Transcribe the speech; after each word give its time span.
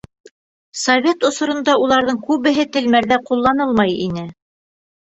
Совет 0.83 1.27
осоронда 1.29 1.77
уларҙың 1.83 2.19
күбеһе 2.31 2.67
телмәрҙә 2.79 3.21
ҡулланылмай 3.31 3.97
ине. 4.09 4.31